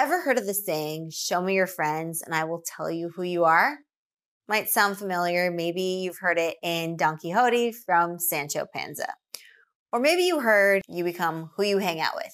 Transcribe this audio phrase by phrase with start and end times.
[0.00, 3.22] Ever heard of the saying, show me your friends and I will tell you who
[3.22, 3.80] you are?
[4.48, 5.50] Might sound familiar.
[5.50, 9.12] Maybe you've heard it in Don Quixote from Sancho Panza.
[9.92, 12.32] Or maybe you heard you become who you hang out with.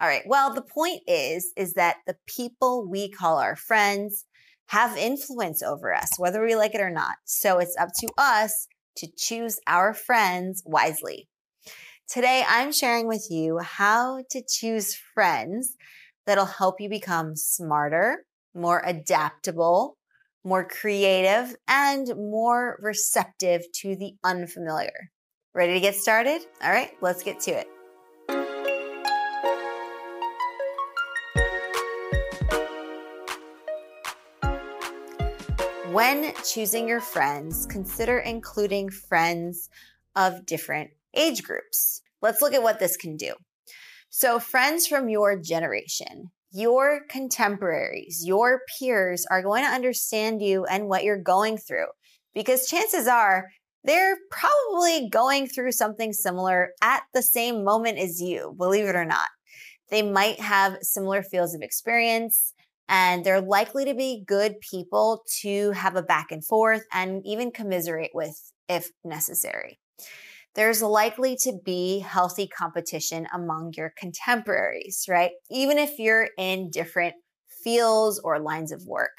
[0.00, 0.22] All right.
[0.24, 4.24] Well, the point is, is that the people we call our friends
[4.68, 7.16] have influence over us, whether we like it or not.
[7.26, 11.28] So it's up to us to choose our friends wisely.
[12.08, 15.76] Today, I'm sharing with you how to choose friends
[16.30, 18.24] that'll help you become smarter,
[18.54, 19.96] more adaptable,
[20.44, 25.10] more creative, and more receptive to the unfamiliar.
[25.56, 26.42] Ready to get started?
[26.62, 27.66] All right, let's get to it.
[35.90, 39.68] When choosing your friends, consider including friends
[40.14, 42.02] of different age groups.
[42.22, 43.34] Let's look at what this can do.
[44.12, 50.88] So, friends from your generation, your contemporaries, your peers are going to understand you and
[50.88, 51.86] what you're going through
[52.34, 53.46] because chances are
[53.84, 59.04] they're probably going through something similar at the same moment as you, believe it or
[59.04, 59.28] not.
[59.90, 62.52] They might have similar fields of experience
[62.88, 67.52] and they're likely to be good people to have a back and forth and even
[67.52, 69.78] commiserate with if necessary.
[70.54, 75.30] There's likely to be healthy competition among your contemporaries, right?
[75.50, 77.14] Even if you're in different
[77.62, 79.12] fields or lines of work.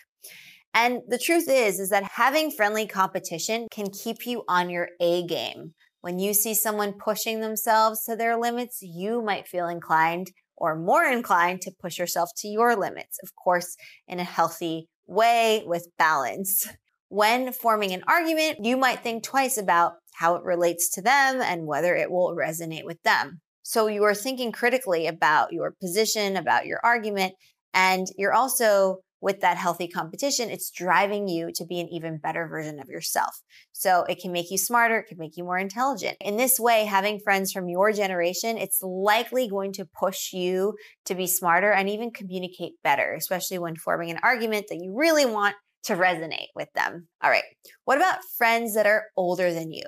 [0.74, 5.26] And the truth is, is that having friendly competition can keep you on your A
[5.26, 5.74] game.
[6.02, 11.04] When you see someone pushing themselves to their limits, you might feel inclined or more
[11.04, 13.76] inclined to push yourself to your limits, of course,
[14.08, 16.68] in a healthy way with balance.
[17.09, 21.66] When forming an argument, you might think twice about how it relates to them and
[21.66, 23.42] whether it will resonate with them.
[23.64, 27.34] So you are thinking critically about your position, about your argument,
[27.73, 32.48] and you're also with that healthy competition, it's driving you to be an even better
[32.48, 33.42] version of yourself.
[33.72, 36.18] So it can make you smarter, it can make you more intelligent.
[36.19, 40.74] In this way, having friends from your generation, it's likely going to push you
[41.06, 45.28] to be smarter and even communicate better, especially when forming an argument that you really
[45.28, 47.08] want to resonate with them.
[47.24, 47.44] All right.
[47.86, 49.84] What about friends that are older than you?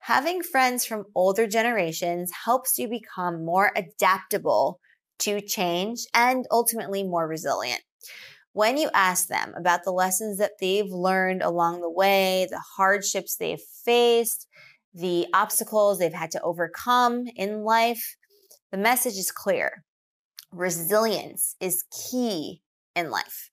[0.00, 4.80] Having friends from older generations helps you become more adaptable
[5.20, 7.82] to change and ultimately more resilient
[8.58, 13.36] when you ask them about the lessons that they've learned along the way, the hardships
[13.36, 14.48] they've faced,
[14.92, 18.16] the obstacles they've had to overcome in life,
[18.72, 19.84] the message is clear.
[20.50, 22.62] Resilience is key
[22.96, 23.50] in life.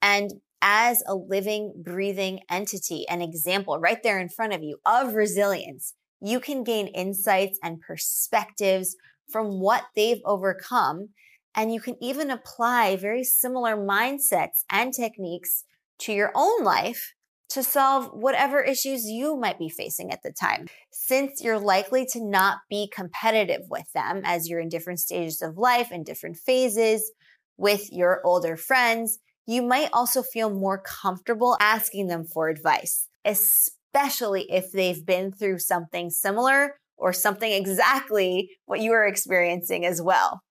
[0.00, 0.30] And
[0.62, 5.94] as a living, breathing entity, an example right there in front of you of resilience,
[6.20, 8.96] you can gain insights and perspectives
[9.30, 11.10] from what they've overcome
[11.54, 15.64] and you can even apply very similar mindsets and techniques
[15.98, 17.14] to your own life
[17.48, 20.66] to solve whatever issues you might be facing at the time.
[20.92, 25.56] Since you're likely to not be competitive with them as you're in different stages of
[25.56, 27.10] life and different phases
[27.56, 34.46] with your older friends, you might also feel more comfortable asking them for advice, especially
[34.50, 40.42] if they've been through something similar or something exactly what you are experiencing as well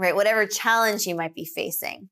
[0.00, 0.16] right?
[0.16, 2.08] Whatever challenge you might be facing.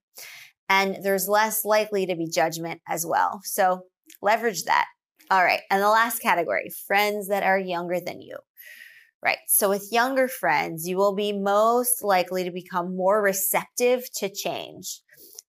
[0.69, 3.41] And there's less likely to be judgment as well.
[3.45, 3.83] So
[4.21, 4.85] leverage that.
[5.31, 5.61] All right.
[5.71, 8.37] And the last category friends that are younger than you.
[9.25, 9.39] Right.
[9.49, 15.01] So with younger friends, you will be most likely to become more receptive to change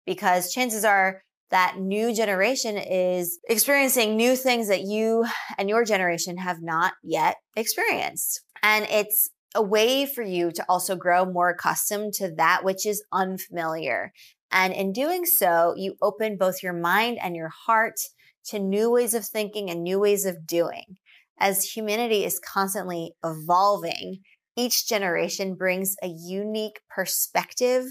[0.10, 1.22] because chances are
[1.52, 5.24] that new generation is experiencing new things that you
[5.60, 8.42] and your generation have not yet experienced.
[8.64, 13.04] And it's a way for you to also grow more accustomed to that which is
[13.14, 14.12] unfamiliar.
[14.52, 18.00] And in doing so, you open both your mind and your heart
[18.46, 20.98] to new ways of thinking and new ways of doing.
[21.40, 24.22] As humanity is constantly evolving,
[24.58, 27.86] each generation brings a unique perspective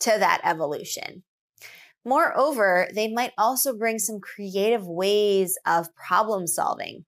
[0.00, 1.22] to that evolution.
[2.04, 7.04] Moreover, they might also bring some creative ways of problem solving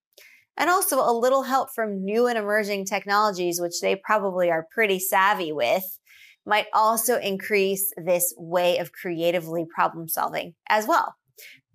[0.56, 5.00] and also a little help from new and emerging technologies, which they probably are pretty
[5.00, 5.98] savvy with,
[6.46, 11.14] might also increase this way of creatively problem solving as well.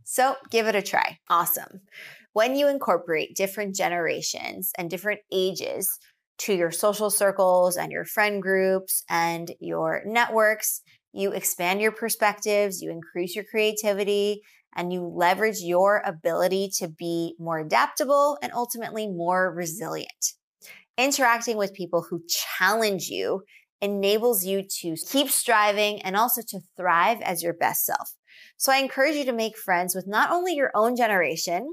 [0.04, 1.19] So give it a try.
[1.30, 1.81] Awesome.
[2.33, 6.00] When you incorporate different generations and different ages
[6.39, 10.81] to your social circles and your friend groups and your networks,
[11.13, 14.41] you expand your perspectives, you increase your creativity,
[14.75, 20.33] and you leverage your ability to be more adaptable and ultimately more resilient.
[20.97, 22.21] Interacting with people who
[22.57, 23.44] challenge you
[23.81, 28.12] enables you to keep striving and also to thrive as your best self.
[28.57, 31.67] So I encourage you to make friends with not only your own generation,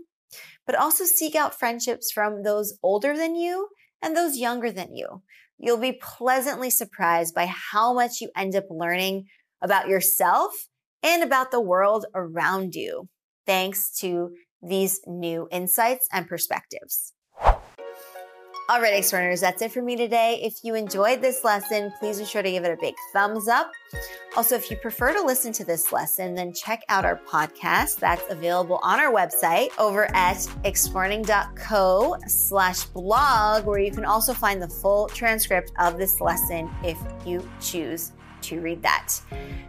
[0.65, 3.69] but also seek out friendships from those older than you
[4.03, 5.23] and those younger than you.
[5.59, 9.27] You'll be pleasantly surprised by how much you end up learning
[9.63, 10.53] about yourself
[11.03, 13.09] and about the world around you,
[13.47, 14.31] thanks to
[14.63, 17.13] these new insights and perspectives.
[18.69, 20.41] All right, Explearners, that's it for me today.
[20.43, 23.71] If you enjoyed this lesson, please be sure to give it a big thumbs up.
[24.37, 28.25] Also, if you prefer to listen to this lesson, then check out our podcast that's
[28.29, 34.69] available on our website over at explearning.co slash blog, where you can also find the
[34.69, 38.11] full transcript of this lesson if you choose
[38.43, 39.15] to read that.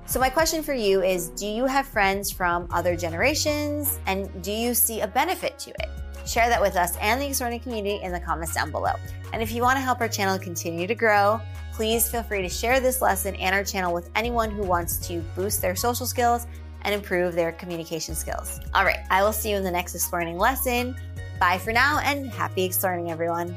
[0.08, 4.52] So, my question for you is Do you have friends from other generations and do
[4.52, 5.90] you see a benefit to it?
[6.28, 8.94] Share that with us and the Explearning community in the comments down below.
[9.32, 11.40] And if you want to help our channel continue to grow,
[11.74, 15.22] please feel free to share this lesson and our channel with anyone who wants to
[15.36, 16.46] boost their social skills
[16.82, 18.60] and improve their communication skills.
[18.74, 20.96] All right, I will see you in the next Explearning lesson.
[21.40, 23.56] Bye for now and happy Explearning, everyone.